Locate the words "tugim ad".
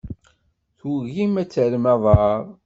0.77-1.49